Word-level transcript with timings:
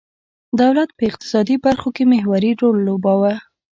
دولت 0.61 0.89
په 0.97 1.01
اقتصادي 1.09 1.55
برخو 1.65 1.89
کې 1.95 2.03
محوري 2.11 2.51
رول 2.61 2.77
لوباوه. 2.87 3.33